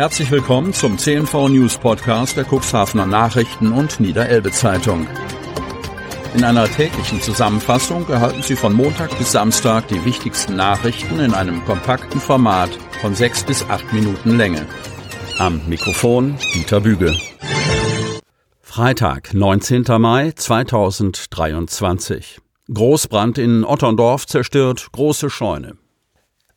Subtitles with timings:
[0.00, 5.06] Herzlich willkommen zum CNV News Podcast der Cuxhavener Nachrichten und Niederelbe Zeitung.
[6.34, 11.62] In einer täglichen Zusammenfassung erhalten Sie von Montag bis Samstag die wichtigsten Nachrichten in einem
[11.66, 12.70] kompakten Format
[13.02, 14.64] von sechs bis acht Minuten Länge.
[15.38, 17.14] Am Mikrofon Dieter Büge.
[18.62, 19.84] Freitag, 19.
[19.98, 22.40] Mai 2023.
[22.72, 25.76] Großbrand in Otterndorf zerstört große Scheune.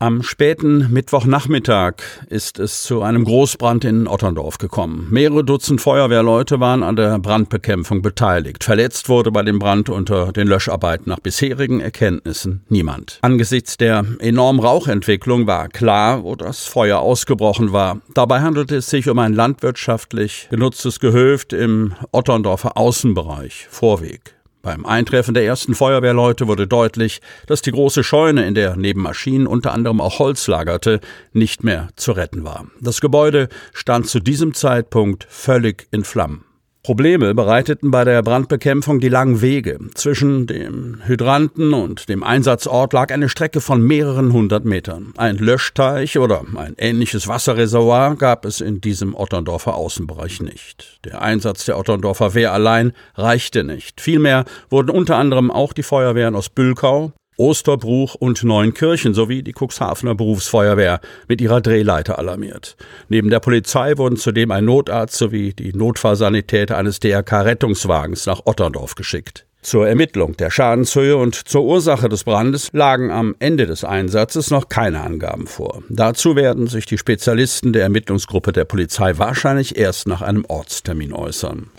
[0.00, 1.94] Am späten Mittwochnachmittag
[2.28, 5.08] ist es zu einem Großbrand in Otterndorf gekommen.
[5.10, 8.62] Mehrere Dutzend Feuerwehrleute waren an der Brandbekämpfung beteiligt.
[8.62, 13.18] Verletzt wurde bei dem Brand unter den Löscharbeiten nach bisherigen Erkenntnissen niemand.
[13.22, 18.00] Angesichts der enormen Rauchentwicklung war klar, wo das Feuer ausgebrochen war.
[18.14, 24.37] Dabei handelte es sich um ein landwirtschaftlich genutztes Gehöft im Otterndorfer Außenbereich, Vorweg.
[24.68, 29.46] Beim Eintreffen der ersten Feuerwehrleute wurde deutlich, dass die große Scheune, in der neben Maschinen
[29.46, 31.00] unter anderem auch Holz lagerte,
[31.32, 32.66] nicht mehr zu retten war.
[32.78, 36.44] Das Gebäude stand zu diesem Zeitpunkt völlig in Flammen.
[36.82, 39.78] Probleme bereiteten bei der Brandbekämpfung die langen Wege.
[39.94, 45.12] Zwischen dem Hydranten und dem Einsatzort lag eine Strecke von mehreren hundert Metern.
[45.16, 51.00] Ein Löschteich oder ein ähnliches Wasserreservoir gab es in diesem Otterndorfer Außenbereich nicht.
[51.04, 54.00] Der Einsatz der Otterndorfer Wehr allein reichte nicht.
[54.00, 60.14] Vielmehr wurden unter anderem auch die Feuerwehren aus Bülkau, Osterbruch und Neunkirchen sowie die Cuxhavener
[60.14, 62.76] Berufsfeuerwehr mit ihrer Drehleiter alarmiert.
[63.08, 69.46] Neben der Polizei wurden zudem ein Notarzt sowie die Notfallsanitäter eines DRK-Rettungswagens nach Otterndorf geschickt.
[69.60, 74.68] Zur Ermittlung der Schadenshöhe und zur Ursache des Brandes lagen am Ende des Einsatzes noch
[74.68, 75.82] keine Angaben vor.
[75.88, 81.70] Dazu werden sich die Spezialisten der Ermittlungsgruppe der Polizei wahrscheinlich erst nach einem Ortstermin äußern.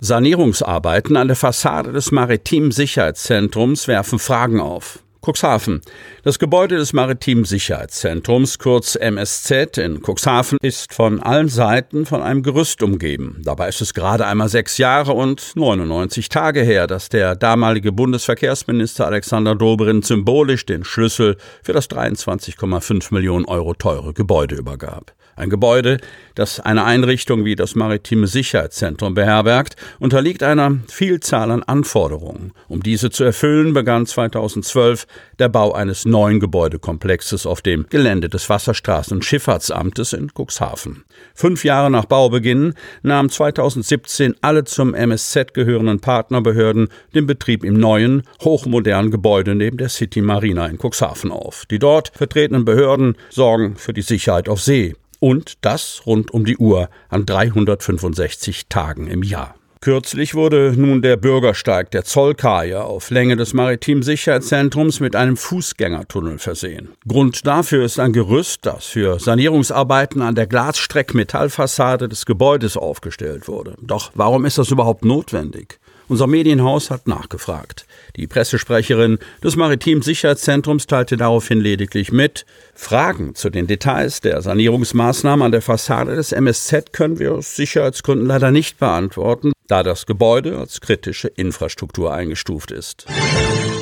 [0.00, 5.00] Sanierungsarbeiten an der Fassade des Maritimen Sicherheitszentrums werfen Fragen auf.
[5.20, 5.80] Cuxhaven.
[6.22, 12.42] Das Gebäude des Maritimen Sicherheitszentrums, kurz MSZ in Cuxhaven, ist von allen Seiten von einem
[12.42, 13.42] Gerüst umgeben.
[13.44, 19.06] Dabei ist es gerade einmal sechs Jahre und 99 Tage her, dass der damalige Bundesverkehrsminister
[19.06, 25.12] Alexander Dobrindt symbolisch den Schlüssel für das 23,5 Millionen Euro teure Gebäude übergab.
[25.38, 25.98] Ein Gebäude,
[26.34, 32.52] das eine Einrichtung wie das Maritime Sicherheitszentrum beherbergt, unterliegt einer Vielzahl an Anforderungen.
[32.66, 35.06] Um diese zu erfüllen, begann 2012
[35.38, 41.04] der Bau eines neuen Gebäudekomplexes auf dem Gelände des Wasserstraßen- und Schifffahrtsamtes in Cuxhaven.
[41.34, 48.24] Fünf Jahre nach Baubeginn nahmen 2017 alle zum MSZ gehörenden Partnerbehörden den Betrieb im neuen,
[48.42, 51.64] hochmodernen Gebäude neben der City Marina in Cuxhaven auf.
[51.66, 56.56] Die dort vertretenen Behörden sorgen für die Sicherheit auf See und das rund um die
[56.56, 59.54] Uhr an 365 Tagen im Jahr.
[59.80, 66.38] Kürzlich wurde nun der Bürgersteig der Zollkaje auf Länge des Maritimen Sicherheitszentrums mit einem Fußgängertunnel
[66.38, 66.88] versehen.
[67.06, 73.76] Grund dafür ist ein Gerüst, das für Sanierungsarbeiten an der Glasstreckmetallfassade des Gebäudes aufgestellt wurde.
[73.80, 75.78] Doch warum ist das überhaupt notwendig?
[76.08, 77.86] Unser Medienhaus hat nachgefragt.
[78.16, 85.44] Die Pressesprecherin des Maritim Sicherheitszentrums teilte daraufhin lediglich mit, Fragen zu den Details der Sanierungsmaßnahmen
[85.44, 90.58] an der Fassade des MSZ können wir aus Sicherheitsgründen leider nicht beantworten, da das Gebäude
[90.58, 93.06] als kritische Infrastruktur eingestuft ist.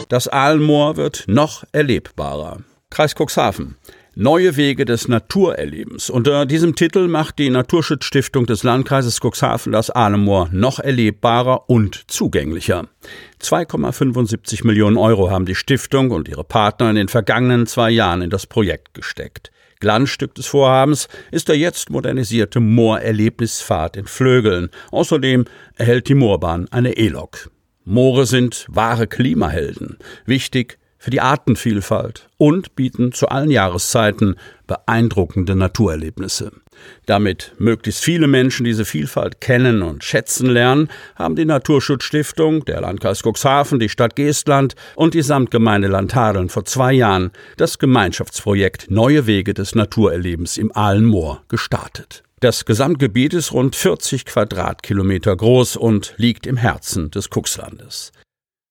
[0.08, 2.58] Das Aalmoor wird noch erlebbarer.
[2.90, 3.76] Kreis Cuxhaven.
[4.18, 6.08] Neue Wege des Naturerlebens.
[6.08, 12.88] Unter diesem Titel macht die Naturschutzstiftung des Landkreises Cuxhaven das Ahnemoor noch erlebbarer und zugänglicher.
[13.42, 18.30] 2,75 Millionen Euro haben die Stiftung und ihre Partner in den vergangenen zwei Jahren in
[18.30, 19.52] das Projekt gesteckt.
[19.80, 24.70] Glanzstück des Vorhabens ist der jetzt modernisierte Moorerlebnispfad in Flögeln.
[24.92, 25.44] Außerdem
[25.74, 27.50] erhält die Moorbahn eine E-Lok.
[27.84, 29.98] Moore sind wahre Klimahelden.
[30.24, 34.34] Wichtig für die Artenvielfalt und bieten zu allen Jahreszeiten
[34.66, 36.50] beeindruckende Naturerlebnisse.
[37.06, 43.22] Damit möglichst viele Menschen diese Vielfalt kennen und schätzen lernen, haben die Naturschutzstiftung, der Landkreis
[43.22, 49.54] Cuxhaven, die Stadt Geestland und die Samtgemeinde Landhadeln vor zwei Jahren das Gemeinschaftsprojekt Neue Wege
[49.54, 52.24] des Naturerlebens im Ahlenmoor gestartet.
[52.40, 58.10] Das Gesamtgebiet ist rund 40 Quadratkilometer groß und liegt im Herzen des Cuxlandes.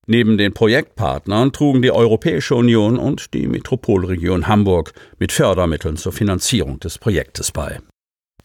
[0.08, 6.80] Neben den Projektpartnern trugen die Europäische Union und die Metropolregion Hamburg mit Fördermitteln zur Finanzierung
[6.80, 7.80] des Projektes bei.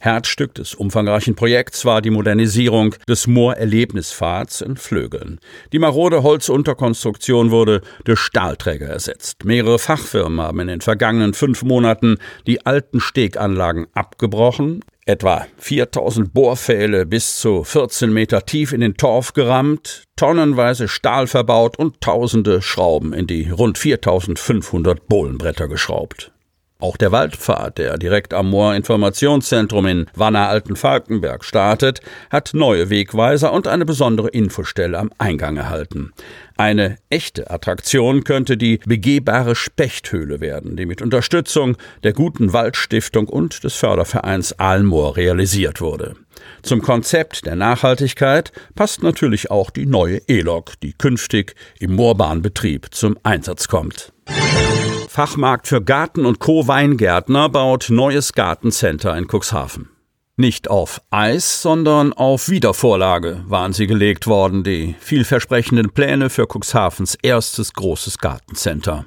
[0.02, 5.38] Herzstück des umfangreichen Projekts war die Modernisierung des Moorerlebnispfads in Flögeln.
[5.74, 9.44] Die marode Holzunterkonstruktion wurde durch Stahlträger ersetzt.
[9.44, 12.16] Mehrere Fachfirmen haben in den vergangenen fünf Monaten
[12.46, 19.32] die alten Steganlagen abgebrochen, etwa 4000 Bohrpfähle bis zu 14 Meter tief in den Torf
[19.32, 26.32] gerammt, tonnenweise Stahl verbaut und tausende Schrauben in die rund 4500 Bohlenbretter geschraubt.
[26.80, 32.00] Auch der Waldpfad, der direkt am Moor-Informationszentrum in Wanner-Alten-Falkenberg startet,
[32.30, 36.12] hat neue Wegweiser und eine besondere Infostelle am Eingang erhalten.
[36.56, 43.62] Eine echte Attraktion könnte die begehbare Spechthöhle werden, die mit Unterstützung der Guten Waldstiftung und
[43.62, 46.16] des Fördervereins Aalmoor realisiert wurde.
[46.62, 53.18] Zum Konzept der Nachhaltigkeit passt natürlich auch die neue E-Lok, die künftig im Moorbahnbetrieb zum
[53.22, 54.12] Einsatz kommt.
[55.12, 59.88] Fachmarkt für Garten- und Co-Weingärtner baut neues Gartencenter in Cuxhaven.
[60.36, 67.16] Nicht auf Eis, sondern auf Wiedervorlage waren sie gelegt worden, die vielversprechenden Pläne für Cuxhavens
[67.16, 69.06] erstes großes Gartencenter.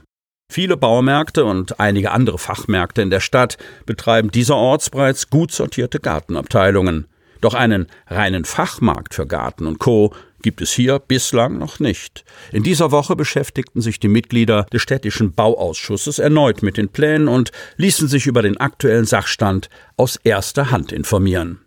[0.52, 7.08] Viele Baumärkte und einige andere Fachmärkte in der Stadt betreiben dieserorts bereits gut sortierte Gartenabteilungen.
[7.40, 10.14] Doch einen reinen Fachmarkt für Garten und Co
[10.44, 12.24] gibt es hier bislang noch nicht.
[12.52, 17.52] In dieser Woche beschäftigten sich die Mitglieder des städtischen Bauausschusses erneut mit den Plänen und
[17.78, 21.63] ließen sich über den aktuellen Sachstand aus erster Hand informieren.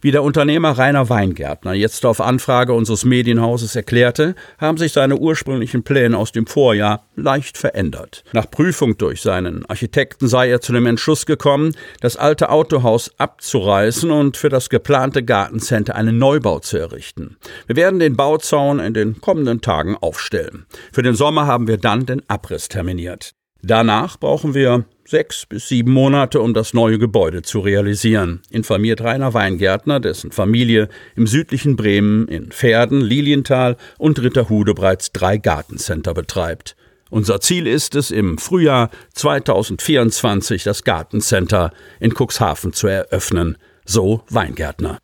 [0.00, 5.82] Wie der Unternehmer Rainer Weingärtner jetzt auf Anfrage unseres Medienhauses erklärte, haben sich seine ursprünglichen
[5.82, 8.24] Pläne aus dem Vorjahr leicht verändert.
[8.32, 14.10] Nach Prüfung durch seinen Architekten sei er zu dem Entschluss gekommen, das alte Autohaus abzureißen
[14.10, 17.36] und für das geplante Gartencenter einen Neubau zu errichten.
[17.66, 20.66] Wir werden den Bauzaun in den kommenden Tagen aufstellen.
[20.92, 23.34] Für den Sommer haben wir dann den Abriss terminiert.
[23.62, 29.34] Danach brauchen wir sechs bis sieben Monate, um das neue Gebäude zu realisieren, informiert Rainer
[29.34, 36.76] Weingärtner, dessen Familie im südlichen Bremen in Pferden, Lilienthal und Ritterhude bereits drei Gartencenter betreibt.
[37.10, 44.98] Unser Ziel ist es, im Frühjahr 2024 das Gartencenter in Cuxhaven zu eröffnen, so Weingärtner.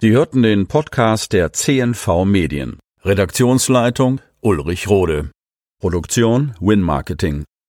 [0.00, 2.78] Sie hörten den Podcast der CNV Medien.
[3.04, 5.30] Redaktionsleitung Ulrich Rode.
[5.80, 7.44] Produktion Win Marketing.